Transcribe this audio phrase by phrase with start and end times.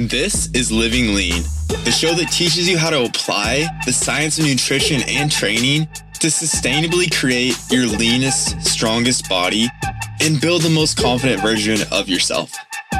[0.00, 1.42] This is Living Lean,
[1.84, 5.88] the show that teaches you how to apply the science of nutrition and training
[6.20, 9.66] to sustainably create your leanest, strongest body
[10.22, 12.52] and build the most confident version of yourself.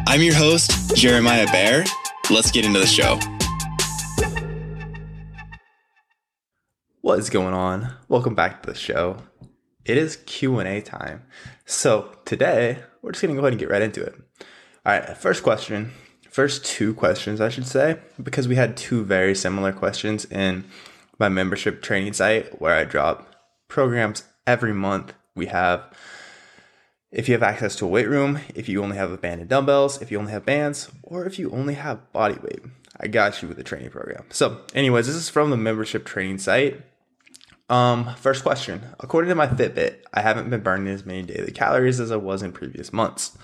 [0.08, 1.84] I'm your host, Jeremiah Bear.
[2.32, 3.20] Let's get into the show.
[7.00, 7.94] What is going on?
[8.08, 9.18] Welcome back to the show.
[9.84, 11.22] It is Q&A time.
[11.64, 14.16] So, today, we're just going to go ahead and get right into it.
[14.84, 15.92] All right, first question
[16.39, 20.67] first two questions, I should say, because we had two very similar questions in
[21.18, 23.35] my membership training site where I drop
[23.67, 25.14] programs every month.
[25.35, 25.93] We have
[27.11, 29.50] if you have access to a weight room, if you only have a band and
[29.50, 32.61] dumbbells, if you only have bands, or if you only have body weight,
[33.00, 34.25] I got you with a training program.
[34.31, 36.81] So, anyways, this is from the membership training site.
[37.69, 38.83] Um, first question.
[39.00, 42.45] According to my Fitbit, I haven't been burning as many daily calories as I was
[42.45, 43.36] in previous months.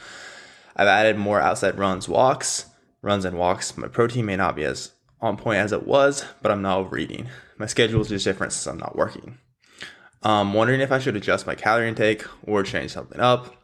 [0.76, 2.66] I've added more outside runs, walks,
[3.04, 3.76] runs and walks.
[3.76, 7.29] My protein may not be as on point as it was, but I'm not overeating.
[7.59, 9.38] My schedule is just different since I'm not working.
[10.23, 13.54] I'm um, wondering if I should adjust my calorie intake or change something up.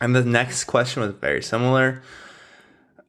[0.00, 2.02] And the next question was very similar.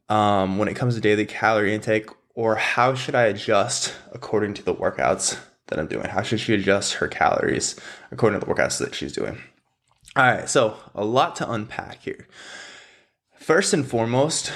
[0.08, 4.62] Um, when it comes to daily calorie intake, or how should I adjust according to
[4.62, 6.06] the workouts that I'm doing?
[6.06, 7.74] How should she adjust her calories
[8.12, 9.40] according to the workouts that she's doing?
[10.14, 12.28] All right, so a lot to unpack here.
[13.38, 14.52] First and foremost,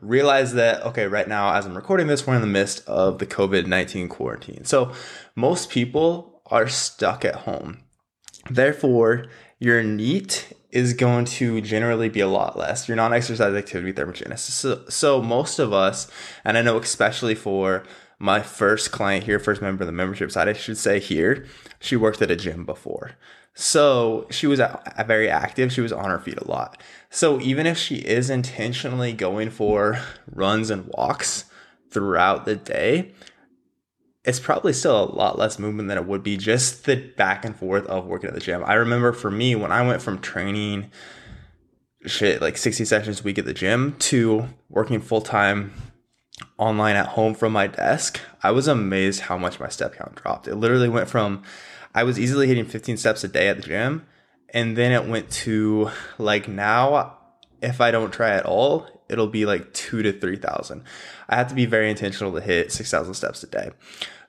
[0.00, 3.26] realize that, okay, right now, as I'm recording this, we're in the midst of the
[3.26, 4.64] COVID 19 quarantine.
[4.64, 4.92] So
[5.34, 7.82] most people are stuck at home.
[8.50, 9.26] Therefore,
[9.58, 12.88] your NEAT is going to generally be a lot less.
[12.88, 14.50] Your non exercise activity thermogenesis.
[14.50, 16.10] So, so, most of us,
[16.44, 17.84] and I know especially for
[18.18, 21.46] my first client here, first member of the membership side, I should say here,
[21.78, 23.12] she worked at a gym before.
[23.54, 24.60] So she was
[25.06, 25.72] very active.
[25.72, 26.80] She was on her feet a lot.
[27.08, 31.44] So even if she is intentionally going for runs and walks
[31.90, 33.12] throughout the day,
[34.24, 37.54] it's probably still a lot less movement than it would be just the back and
[37.54, 38.64] forth of working at the gym.
[38.64, 40.90] I remember for me when I went from training
[42.06, 45.72] shit like 60 sessions a week at the gym to working full time
[46.58, 50.48] online at home from my desk, I was amazed how much my step count dropped.
[50.48, 51.42] It literally went from
[51.94, 54.06] I was easily hitting 15 steps a day at the gym.
[54.50, 57.18] And then it went to like now,
[57.60, 60.82] if I don't try at all, it'll be like two to 3,000.
[61.28, 63.70] I have to be very intentional to hit 6,000 steps a day.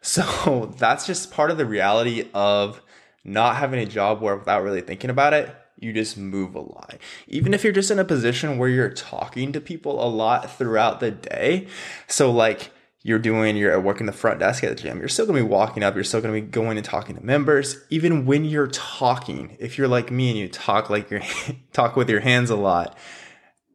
[0.01, 2.79] So that's just part of the reality of
[3.23, 5.49] not having a job where without really thinking about it,
[5.79, 6.97] you just move a lot.
[7.27, 10.99] Even if you're just in a position where you're talking to people a lot throughout
[10.99, 11.67] the day.
[12.07, 12.69] So, like,
[13.05, 15.83] you're doing, you're working the front desk at the gym, you're still gonna be walking
[15.83, 17.77] up, you're still gonna be going and talking to members.
[17.91, 21.21] Even when you're talking, if you're like me and you talk like you
[21.71, 22.97] talk with your hands a lot,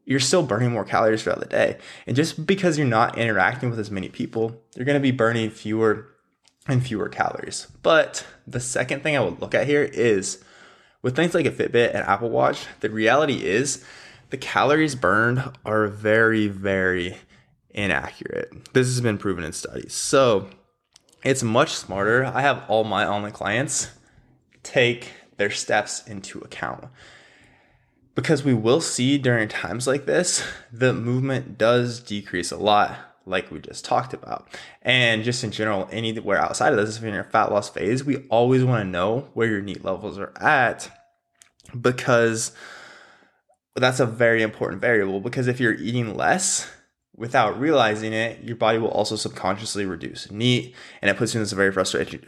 [0.05, 1.79] you're still burning more calories throughout the day.
[2.09, 6.09] And just because you're not interacting with as many people, you're gonna be burning fewer
[6.67, 7.69] and fewer calories.
[7.85, 10.43] But the second thing I would look at here is
[11.03, 13.85] with things like a Fitbit and Apple Watch, the reality is
[14.31, 17.17] the calories burned are very, very
[17.75, 18.73] inaccurate.
[18.73, 19.95] This has been proven in studies.
[19.95, 20.49] So
[21.25, 22.25] it's much smarter.
[22.25, 23.89] I have all my online clients
[24.63, 26.85] take their steps into account
[28.15, 33.51] because we will see during times like this, the movement does decrease a lot, like
[33.51, 34.49] we just talked about.
[34.83, 38.05] And just in general, anywhere outside of this, if you're in your fat loss phase,
[38.05, 40.91] we always want to know where your NEAT levels are at
[41.81, 42.53] because
[43.77, 45.21] that's a very important variable.
[45.21, 46.71] Because if you're eating less,
[47.21, 51.43] without realizing it, your body will also subconsciously reduce NEAT, and it puts you in
[51.43, 52.19] this very frustrating,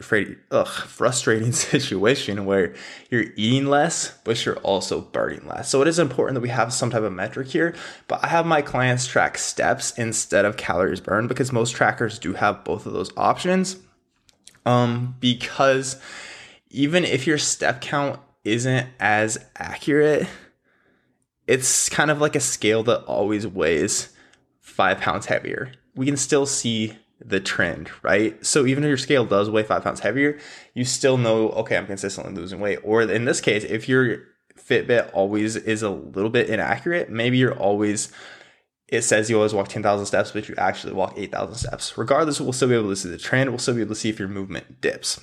[0.75, 2.75] frustrating situation where
[3.09, 5.67] you're eating less, but you're also burning less.
[5.67, 7.73] So it is important that we have some type of metric here.
[8.07, 12.33] But I have my clients track steps instead of calories burned because most trackers do
[12.33, 13.77] have both of those options.
[14.63, 15.99] Um, because
[16.69, 20.27] even if your step count isn't as accurate,
[21.47, 24.12] it's kind of like a scale that always weighs
[24.63, 28.43] five pounds heavier, we can still see the trend, right?
[28.43, 30.39] So even if your scale does weigh five pounds heavier,
[30.73, 32.79] you still know, okay, I'm consistently losing weight.
[32.83, 34.19] Or in this case, if your
[34.57, 38.11] Fitbit always is a little bit inaccurate, maybe you're always,
[38.87, 41.97] it says you always walk 10,000 steps, but you actually walk 8,000 steps.
[41.97, 43.49] Regardless, we'll still be able to see the trend.
[43.49, 45.19] We'll still be able to see if your movement dips.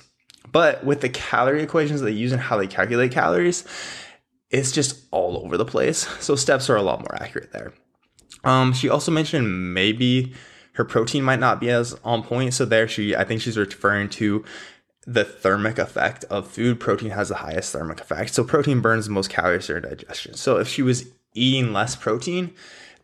[0.51, 3.65] But with the calorie equations they use and how they calculate calories,
[4.49, 6.07] it's just all over the place.
[6.19, 7.73] So steps are a lot more accurate there.
[8.43, 10.33] Um, she also mentioned maybe
[10.73, 12.53] her protein might not be as on point.
[12.53, 14.43] So there she, I think she's referring to
[15.05, 16.79] the thermic effect of food.
[16.79, 18.33] Protein has the highest thermic effect.
[18.33, 20.35] So protein burns the most calories during digestion.
[20.35, 22.53] So if she was eating less protein,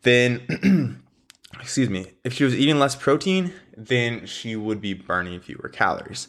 [0.02, 1.02] then
[1.60, 6.28] excuse me, if she was eating less protein, then she would be burning fewer calories.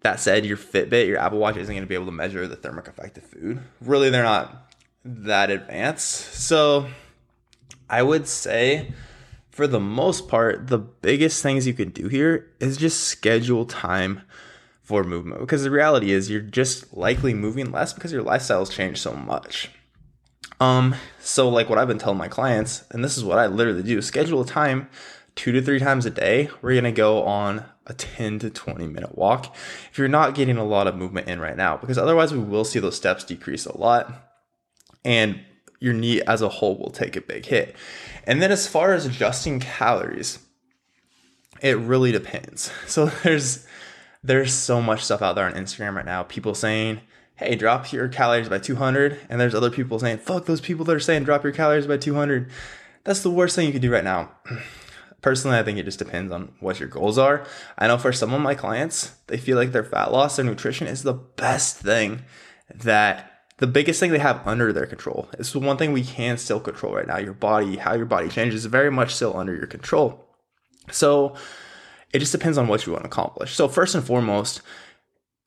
[0.00, 2.56] That said, your Fitbit, your Apple Watch isn't going to be able to measure the
[2.56, 3.62] thermic effect of food.
[3.80, 4.70] Really, they're not
[5.04, 6.34] that advanced.
[6.34, 6.86] So
[7.88, 8.92] I would say,
[9.50, 14.22] for the most part, the biggest things you can do here is just schedule time
[14.82, 19.00] for movement because the reality is you're just likely moving less because your lifestyle's changed
[19.00, 19.70] so much.
[20.60, 23.82] Um, so like what I've been telling my clients, and this is what I literally
[23.82, 24.88] do, schedule a time
[25.34, 26.50] two to three times a day.
[26.62, 29.54] We're gonna go on a 10 to 20 minute walk
[29.90, 32.64] if you're not getting a lot of movement in right now, because otherwise we will
[32.64, 34.32] see those steps decrease a lot
[35.04, 35.40] and
[35.84, 37.76] your NEAT as a whole will take a big hit.
[38.26, 40.38] And then as far as adjusting calories,
[41.60, 42.72] it really depends.
[42.86, 43.66] So there's
[44.22, 46.22] there's so much stuff out there on Instagram right now.
[46.22, 47.02] People saying,
[47.36, 49.20] hey, drop your calories by 200.
[49.28, 51.98] And there's other people saying, fuck those people that are saying drop your calories by
[51.98, 52.50] 200.
[53.04, 54.30] That's the worst thing you can do right now.
[55.20, 57.46] Personally, I think it just depends on what your goals are.
[57.76, 60.86] I know for some of my clients, they feel like their fat loss, their nutrition
[60.86, 62.22] is the best thing
[62.74, 65.28] that the biggest thing they have under their control.
[65.38, 67.18] It's the one thing we can still control right now.
[67.18, 70.24] Your body, how your body changes, is very much still under your control.
[70.90, 71.34] So
[72.12, 73.54] it just depends on what you want to accomplish.
[73.54, 74.62] So, first and foremost,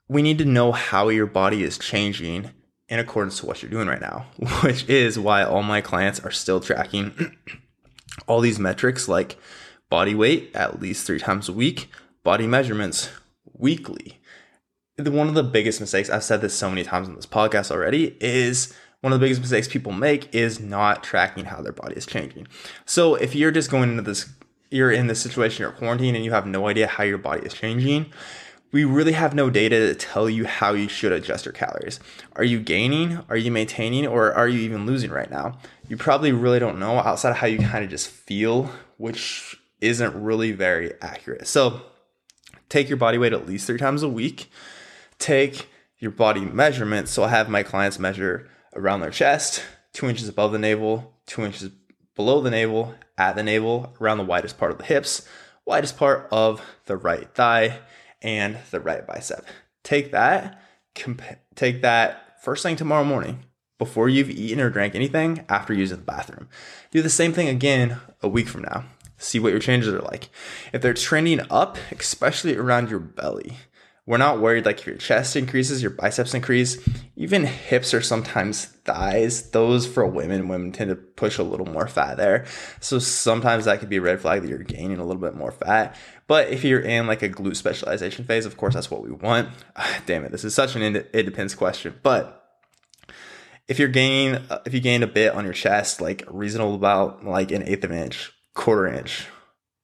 [0.08, 2.52] we need to know how your body is changing
[2.90, 4.28] in accordance to what you're doing right now,
[4.62, 7.36] which is why all my clients are still tracking
[8.28, 9.38] all these metrics like
[9.90, 11.90] body weight at least three times a week,
[12.24, 13.10] body measurements
[13.54, 14.20] weekly.
[15.00, 18.18] One of the biggest mistakes, I've said this so many times on this podcast already,
[18.20, 22.08] is one of the biggest mistakes people make is not tracking how their body is
[22.08, 22.48] changing.
[22.86, 24.28] So if you're just going into this,
[24.72, 27.54] you're in this situation, you're quarantined, and you have no idea how your body is
[27.54, 28.08] changing,
[28.72, 32.00] we really have no data to tell you how you should adjust your calories.
[32.36, 33.20] Are you gaining?
[33.30, 34.08] Are you maintaining?
[34.08, 35.60] Or are you even losing right now?
[35.88, 40.16] You probably really don't know outside of how you kind of just feel, which isn't
[40.16, 41.46] really very accurate.
[41.48, 41.84] So
[42.68, 44.52] take your body weight at least three times a week.
[45.20, 45.70] Take
[46.00, 47.12] your body measurements.
[47.12, 51.44] So I have my clients measure around their chest, two inches above the navel, two
[51.44, 51.72] inches
[52.16, 55.28] below the navel, at the navel, around the widest part of the hips,
[55.66, 57.80] widest part of the right thigh
[58.22, 59.46] and the right bicep.
[59.84, 60.62] Take that,
[60.96, 61.22] comp-
[61.56, 63.44] take that first thing tomorrow morning
[63.78, 66.48] before you've eaten or drank anything after using the bathroom.
[66.92, 68.86] Do the same thing again a week from now.
[69.18, 70.30] See what your changes are like.
[70.74, 73.58] If they're trending up, especially around your belly,
[74.08, 76.80] we're not worried like if your chest increases, your biceps increase,
[77.18, 79.50] even hips or sometimes thighs.
[79.50, 82.46] Those for women, women tend to push a little more fat there.
[82.80, 85.52] So sometimes that could be a red flag that you're gaining a little bit more
[85.52, 85.98] fat.
[86.26, 89.50] But if you're in like a glute specialization phase, of course, that's what we want.
[89.76, 91.94] Ah, damn it, this is such an it depends question.
[92.02, 92.46] But
[93.68, 97.26] if you're gaining, uh, if you gained a bit on your chest, like reasonable about
[97.26, 99.28] like an eighth of an inch, quarter inch,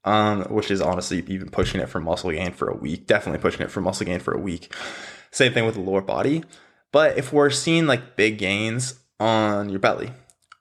[0.05, 3.07] um, which is honestly even pushing it for muscle gain for a week.
[3.07, 4.73] Definitely pushing it for muscle gain for a week.
[5.31, 6.43] Same thing with the lower body.
[6.91, 10.11] But if we're seeing like big gains on your belly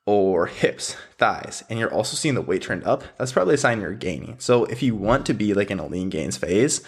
[0.05, 3.81] or hips, thighs, and you're also seeing the weight trend up, that's probably a sign
[3.81, 4.37] you're gaining.
[4.39, 6.81] So if you want to be like in a lean gains phase,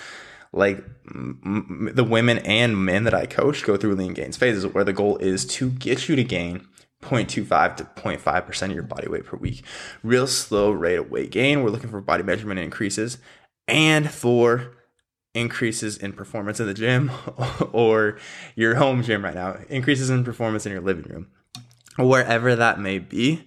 [0.51, 4.83] like m- the women and men that I coach go through lean gains phases where
[4.83, 6.67] the goal is to get you to gain
[7.05, 9.63] 0.25 to 0.5% of your body weight per week.
[10.03, 11.63] Real slow rate of weight gain.
[11.63, 13.17] We're looking for body measurement increases
[13.67, 14.75] and for
[15.33, 17.11] increases in performance in the gym
[17.71, 18.17] or
[18.55, 21.27] your home gym right now, increases in performance in your living room,
[21.97, 23.45] wherever that may be.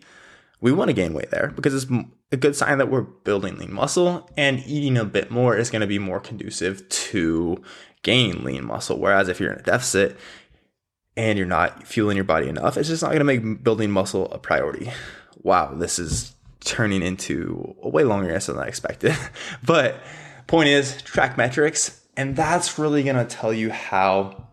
[0.61, 1.87] We want to gain weight there because it's
[2.33, 5.81] a good sign that we're building lean muscle and eating a bit more is going
[5.81, 7.63] to be more conducive to
[8.03, 8.99] gaining lean muscle.
[8.99, 10.19] Whereas if you're in a deficit,
[11.19, 14.31] and you're not fueling your body enough, it's just not going to make building muscle
[14.31, 14.93] a priority.
[15.43, 19.17] Wow, this is turning into a way longer answer than I expected.
[19.67, 20.01] but
[20.47, 24.47] point is, track metrics, and that's really going to tell you how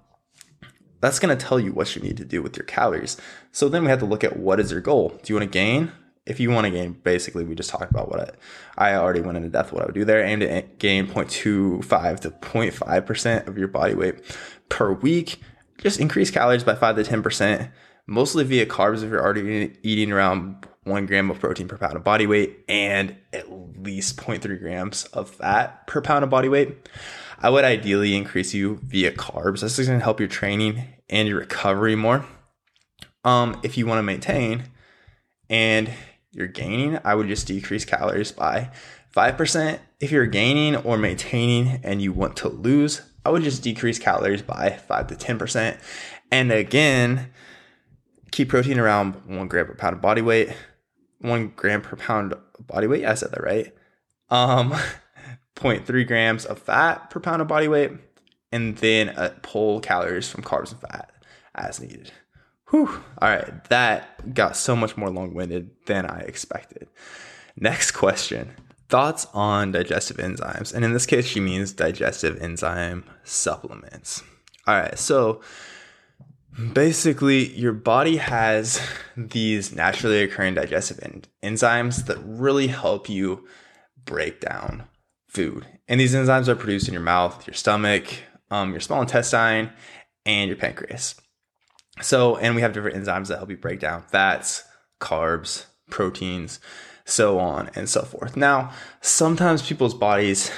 [1.01, 3.17] that's going to tell you what you need to do with your calories.
[3.51, 5.09] So then we have to look at what is your goal?
[5.21, 5.91] Do you want to gain?
[6.25, 8.39] If you want to gain, basically, we just talked about what
[8.75, 10.25] I, I already went into depth what I would do there.
[10.25, 14.15] Aim to gain 0.25 to 0.5% of your body weight
[14.67, 15.41] per week
[15.77, 17.71] just increase calories by 5 to 10%,
[18.07, 22.03] mostly via carbs if you're already eating around 1 gram of protein per pound of
[22.03, 23.51] body weight and at
[23.81, 26.89] least 0.3 grams of fat per pound of body weight.
[27.39, 29.61] I would ideally increase you via carbs.
[29.61, 32.25] This is going to help your training and your recovery more.
[33.23, 34.63] Um, if you want to maintain
[35.49, 35.89] and
[36.31, 38.71] you're gaining, I would just decrease calories by
[39.15, 39.79] 5%.
[39.99, 44.41] If you're gaining or maintaining and you want to lose, I would just decrease calories
[44.41, 45.79] by 5 to 10%.
[46.31, 47.31] And again,
[48.31, 50.55] keep protein around one gram per pound of body weight.
[51.19, 53.05] One gram per pound of body weight.
[53.05, 53.73] I said that right.
[54.29, 54.73] um,
[55.55, 57.91] 0.3 grams of fat per pound of body weight,
[58.51, 61.11] and then uh, pull calories from carbs and fat
[61.55, 62.11] as needed.
[62.69, 62.89] Whew.
[63.21, 66.89] All right, that got so much more long winded than I expected.
[67.55, 68.51] Next question
[68.95, 70.73] thoughts on digestive enzymes.
[70.73, 74.23] And in this case, she means digestive enzyme supplements.
[74.65, 75.41] All right, so
[76.71, 78.79] basically, your body has
[79.17, 83.45] these naturally occurring digestive en- enzymes that really help you
[84.05, 84.85] break down
[85.27, 85.67] food.
[85.89, 88.05] And these enzymes are produced in your mouth, your stomach,
[88.49, 89.73] um, your small intestine,
[90.25, 91.15] and your pancreas.
[92.01, 94.63] So, and we have different enzymes that help you break down fats,
[95.01, 96.61] carbs, proteins,
[97.05, 98.35] so on and so forth.
[98.35, 98.71] Now,
[99.01, 100.51] sometimes people's bodies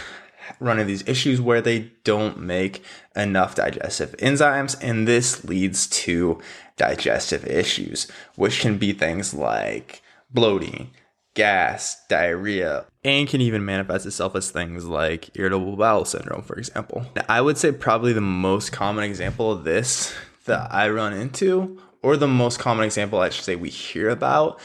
[0.60, 2.84] run into these issues where they don't make
[3.16, 6.42] enough digestive enzymes, and this leads to
[6.78, 10.02] digestive issues, which can be things like
[10.32, 10.92] bloating,
[11.34, 17.06] gas, diarrhea, and can even manifest itself as things like irritable bowel syndrome, for example.
[17.16, 21.80] Now, I would say probably the most common example of this that I run into,
[22.02, 24.60] or the most common example I should say we hear about,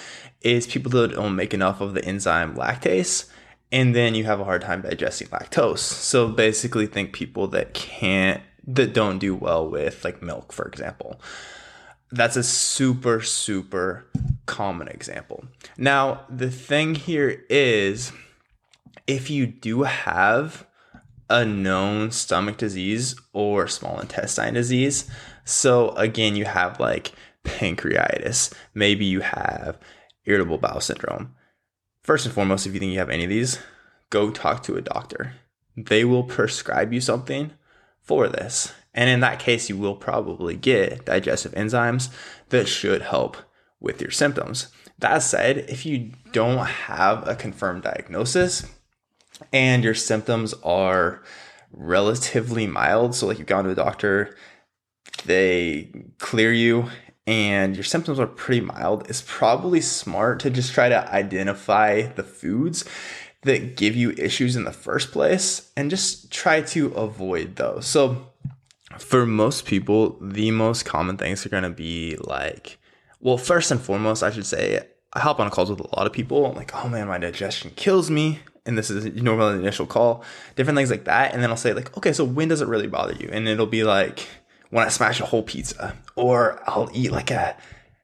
[0.44, 3.28] is people that don't make enough of the enzyme lactase
[3.72, 5.78] and then you have a hard time digesting lactose.
[5.78, 11.20] So basically think people that can't that don't do well with like milk for example.
[12.10, 14.06] That's a super super
[14.46, 15.44] common example.
[15.78, 18.12] Now, the thing here is
[19.06, 20.66] if you do have
[21.30, 25.10] a known stomach disease or small intestine disease,
[25.44, 27.12] so again, you have like
[27.44, 29.78] pancreatitis, maybe you have
[30.24, 31.34] irritable bowel syndrome.
[32.02, 33.58] First and foremost, if you think you have any of these,
[34.10, 35.34] go talk to a doctor.
[35.76, 37.52] They will prescribe you something
[38.00, 38.72] for this.
[38.94, 42.10] And in that case, you will probably get digestive enzymes
[42.50, 43.36] that should help
[43.80, 44.68] with your symptoms.
[44.98, 48.66] That said, if you don't have a confirmed diagnosis
[49.52, 51.22] and your symptoms are
[51.72, 54.36] relatively mild, so like you've gone to a doctor,
[55.24, 56.90] they clear you
[57.26, 62.24] and your symptoms are pretty mild, it's probably smart to just try to identify the
[62.24, 62.84] foods
[63.42, 67.86] that give you issues in the first place and just try to avoid those.
[67.86, 68.28] So,
[68.98, 72.78] for most people, the most common things are going to be like,
[73.20, 74.80] well, first and foremost, I should say,
[75.12, 76.46] I hop on calls with a lot of people.
[76.46, 78.40] I'm like, oh man, my digestion kills me.
[78.64, 80.24] And this is normally the initial call,
[80.54, 81.32] different things like that.
[81.32, 83.28] And then I'll say, like, okay, so when does it really bother you?
[83.32, 84.28] And it'll be like,
[84.72, 87.54] when I smash a whole pizza, or I'll eat like a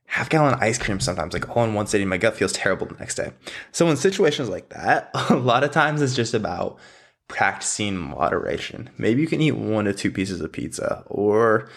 [0.05, 2.07] half gallon ice cream sometimes, like all in one sitting.
[2.09, 3.33] My gut feels terrible the next day.
[3.73, 6.79] So in situations like that, a lot of times it's just about
[7.27, 8.91] practicing moderation.
[8.99, 11.71] Maybe you can eat one to two pieces of pizza or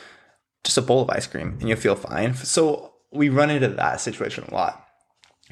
[0.66, 2.34] just a bowl of ice cream and you'll feel fine.
[2.34, 4.86] So we run into that situation a lot.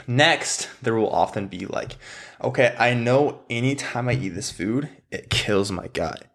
[0.05, 1.95] Next, there will often be like,
[2.43, 6.25] okay, I know anytime I eat this food, it kills my gut,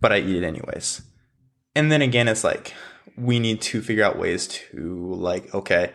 [0.00, 1.02] but I eat it anyways
[1.78, 2.74] and then again it's like
[3.16, 5.92] we need to figure out ways to like okay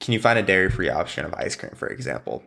[0.00, 2.42] can you find a dairy free option of ice cream for example?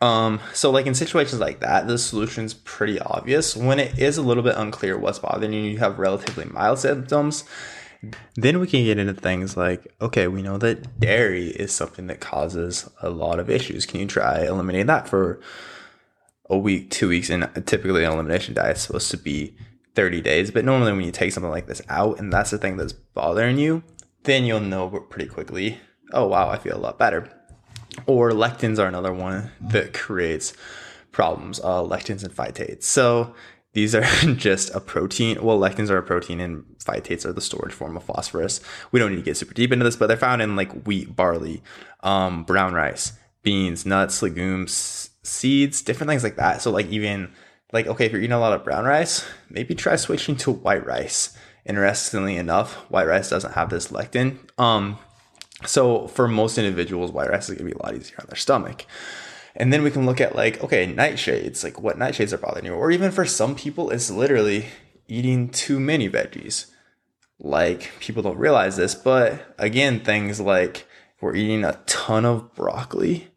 [0.00, 3.56] Um so like in situations like that the solution's pretty obvious.
[3.56, 7.44] When it is a little bit unclear what's bothering you you have relatively mild symptoms
[8.34, 12.20] then we can get into things like okay we know that dairy is something that
[12.20, 13.86] causes a lot of issues.
[13.86, 15.40] Can you try eliminating that for
[16.48, 17.28] a week two weeks?
[17.28, 19.56] And typically an elimination diet is supposed to be
[19.94, 20.50] 30 days.
[20.50, 23.58] But normally, when you take something like this out and that's the thing that's bothering
[23.58, 23.82] you,
[24.24, 25.78] then you'll know pretty quickly,
[26.12, 27.28] oh, wow, I feel a lot better.
[28.06, 30.54] Or lectins are another one that creates
[31.10, 32.84] problems, uh, lectins and phytates.
[32.84, 33.34] So
[33.74, 34.02] these are
[34.34, 35.42] just a protein.
[35.42, 38.60] Well, lectins are a protein and phytates are the storage form of phosphorus.
[38.90, 41.14] We don't need to get super deep into this, but they're found in like wheat,
[41.14, 41.62] barley,
[42.00, 46.62] um, brown rice, beans, nuts, legumes, seeds, different things like that.
[46.62, 47.32] So like even
[47.72, 50.86] like okay if you're eating a lot of brown rice maybe try switching to white
[50.86, 51.36] rice.
[51.64, 54.38] Interestingly enough white rice doesn't have this lectin.
[54.58, 54.98] Um
[55.64, 58.36] so for most individuals white rice is going to be a lot easier on their
[58.36, 58.84] stomach.
[59.54, 61.64] And then we can look at like okay nightshades.
[61.64, 62.74] Like what nightshades are bothering you?
[62.74, 64.66] Or even for some people it's literally
[65.08, 66.70] eating too many veggies.
[67.38, 70.86] Like people don't realize this but again things like
[71.20, 73.31] we're eating a ton of broccoli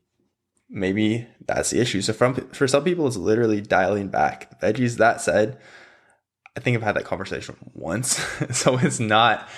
[0.70, 2.02] maybe that's the issue.
[2.02, 4.98] So from for some people, it's literally dialing back veggies.
[4.98, 5.58] That said,
[6.56, 8.18] I think I've had that conversation once,
[8.52, 9.50] so it's not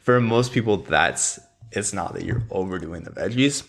[0.00, 0.78] for most people.
[0.78, 1.38] That's
[1.72, 3.66] it's not that you're overdoing the veggies,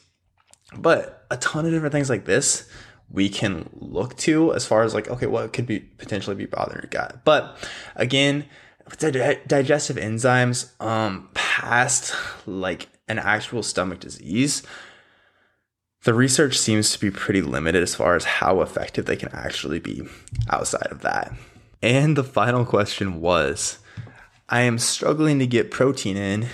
[0.77, 2.69] but a ton of different things like this
[3.11, 6.81] we can look to as far as like okay, what could be potentially be bothering
[6.81, 7.23] your gut.
[7.23, 7.57] But
[7.95, 8.45] again,
[9.47, 12.13] digestive enzymes, um, past
[12.45, 14.63] like an actual stomach disease
[16.05, 19.79] the research seems to be pretty limited as far as how effective they can actually
[19.79, 20.03] be
[20.49, 21.33] outside of that.
[21.81, 23.79] And the final question was
[24.47, 26.47] I am struggling to get protein in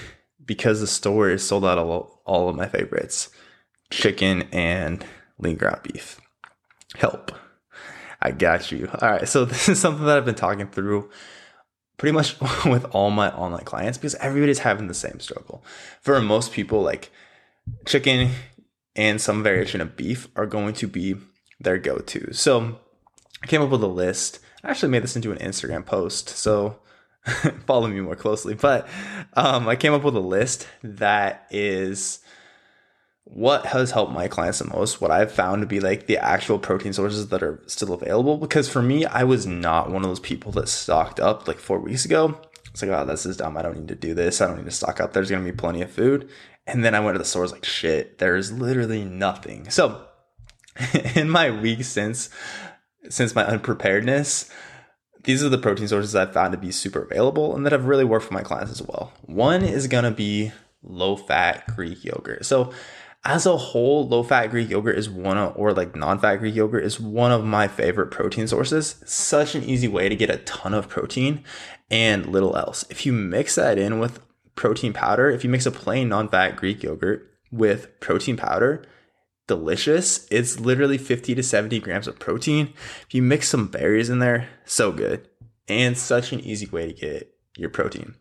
[0.44, 3.30] because the store is sold out of all of my favorites
[3.90, 5.06] chicken and
[5.38, 6.20] lean ground beef.
[6.96, 7.34] Help.
[8.22, 8.90] I got you.
[9.02, 9.28] All right.
[9.28, 11.10] So, this is something that I've been talking through
[11.98, 15.62] pretty much with all my online clients because everybody's having the same struggle.
[16.00, 17.12] For most people, like
[17.86, 18.32] chicken
[18.96, 21.16] and some variation of beef are going to be
[21.60, 22.34] their go to.
[22.34, 22.80] So,
[23.44, 24.40] I came up with a list.
[24.64, 26.30] I actually made this into an Instagram post.
[26.30, 26.80] So,
[27.66, 28.54] follow me more closely.
[28.54, 28.88] But
[29.34, 32.20] um, I came up with a list that is
[33.24, 36.60] what has helped my clients the most, what I've found to be like the actual
[36.60, 38.38] protein sources that are still available.
[38.38, 41.80] Because for me, I was not one of those people that stocked up like four
[41.80, 42.40] weeks ago.
[42.72, 43.58] It's like, oh, this is dumb.
[43.58, 44.42] I don't need to do this.
[44.42, 45.14] I don't need to stock up.
[45.14, 46.30] There's going to be plenty of food.
[46.68, 49.70] And then I went to the stores like, shit, there's literally nothing.
[49.70, 50.06] So
[51.16, 52.30] in my week since,
[53.10, 54.50] since my unpreparedness,
[55.24, 58.06] these are the protein sources I've found to be super available and that have really
[58.06, 59.14] worked for my clients as well.
[59.24, 60.52] One is to be
[60.84, 62.46] low fat Greek yogurt.
[62.46, 62.72] So
[63.24, 66.56] as a whole, low fat Greek yogurt is one of, or like non fat Greek
[66.56, 68.96] yogurt is one of my favorite protein sources.
[69.06, 71.44] Such an easy way to get a ton of protein
[71.92, 72.84] and little else.
[72.90, 74.20] If you mix that in with
[74.56, 78.86] protein powder, if you mix a plain non fat Greek yogurt with protein powder,
[79.48, 80.28] delicious.
[80.32, 82.74] It's literally 50 to 70 grams of protein.
[83.08, 85.28] If you mix some berries in there, so good.
[85.68, 88.16] And such an easy way to get your protein.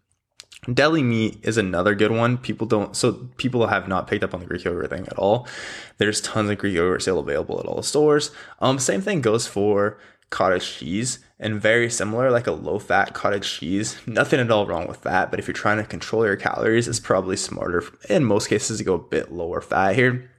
[0.72, 2.36] Deli meat is another good one.
[2.36, 5.48] People don't, so people have not picked up on the Greek yogurt thing at all.
[5.98, 8.30] There's tons of Greek yogurt still available at all the stores.
[8.58, 9.98] Um, same thing goes for
[10.30, 13.96] cottage cheese and very similar, like a low fat cottage cheese.
[14.06, 17.00] Nothing at all wrong with that, but if you're trying to control your calories, it's
[17.00, 20.30] probably smarter in most cases to go a bit lower fat here.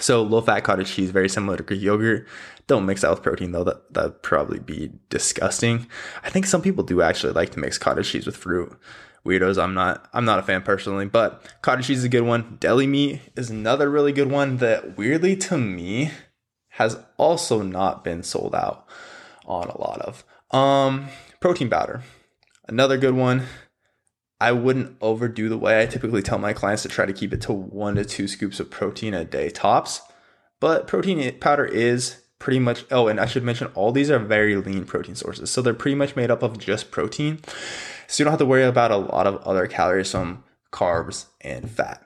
[0.00, 2.26] So low fat cottage cheese, very similar to Greek yogurt.
[2.66, 3.64] Don't mix that with protein though.
[3.64, 5.86] That that'd probably be disgusting.
[6.22, 8.78] I think some people do actually like to mix cottage cheese with fruit
[9.24, 9.62] weirdos.
[9.62, 12.58] I'm not I'm not a fan personally, but cottage cheese is a good one.
[12.60, 16.10] Deli meat is another really good one that weirdly to me
[16.72, 18.86] has also not been sold out
[19.48, 20.24] on a lot of.
[20.56, 21.08] Um
[21.40, 22.02] protein powder.
[22.68, 23.46] Another good one.
[24.40, 27.40] I wouldn't overdo the whey I typically tell my clients to try to keep it
[27.42, 30.00] to 1 to 2 scoops of protein a day tops.
[30.60, 34.54] But protein powder is pretty much oh and i should mention all these are very
[34.54, 37.40] lean protein sources so they're pretty much made up of just protein
[38.08, 41.70] so you don't have to worry about a lot of other calories from carbs and
[41.70, 42.02] fat.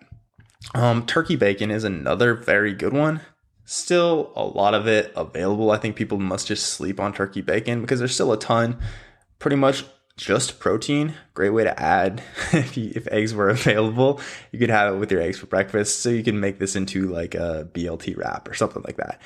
[0.75, 3.21] Um, turkey bacon is another very good one.
[3.65, 5.71] Still a lot of it available.
[5.71, 8.79] I think people must just sleep on turkey bacon because there's still a ton.
[9.39, 9.85] Pretty much
[10.17, 11.15] just protein.
[11.35, 12.23] Great way to add
[12.53, 14.21] if, you, if eggs were available.
[14.51, 16.01] You could have it with your eggs for breakfast.
[16.01, 19.21] So you can make this into like a BLT wrap or something like that.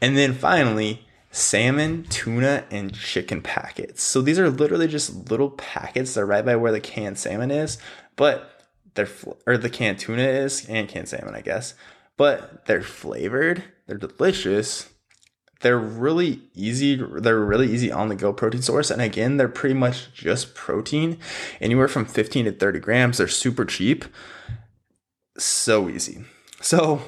[0.00, 4.02] And then finally, salmon, tuna, and chicken packets.
[4.02, 6.14] So these are literally just little packets.
[6.14, 7.78] They're right by where the canned salmon is,
[8.16, 8.62] but
[8.94, 9.08] they're
[9.46, 11.74] or the canned tuna is and canned salmon, I guess.
[12.18, 13.64] But they're flavored.
[13.92, 14.88] They're delicious.
[15.60, 16.96] They're really easy.
[16.96, 18.90] They're really easy on the go protein source.
[18.90, 21.18] And again, they're pretty much just protein,
[21.60, 23.18] anywhere from 15 to 30 grams.
[23.18, 24.06] They're super cheap.
[25.36, 26.24] So easy.
[26.62, 27.02] So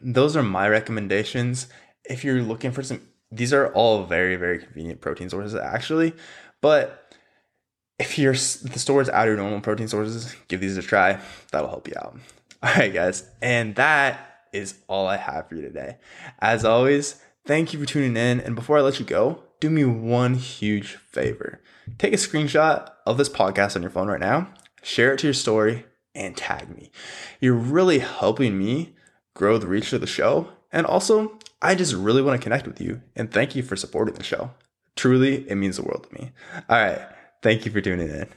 [0.00, 1.66] those are my recommendations.
[2.04, 6.14] If you're looking for some these are all very very convenient protein sources actually
[6.62, 7.14] but
[7.98, 11.20] if your the store is out of your normal protein sources give these a try
[11.52, 12.16] that'll help you out
[12.62, 15.96] all right guys and that is all i have for you today
[16.40, 19.84] as always thank you for tuning in and before i let you go do me
[19.84, 21.60] one huge favor
[21.98, 25.34] take a screenshot of this podcast on your phone right now share it to your
[25.34, 25.84] story
[26.14, 26.90] and tag me
[27.40, 28.94] you're really helping me
[29.34, 32.80] grow the reach of the show and also I just really want to connect with
[32.80, 34.52] you and thank you for supporting the show.
[34.96, 36.32] Truly, it means the world to me.
[36.68, 37.00] All right.
[37.42, 38.28] Thank you for tuning in.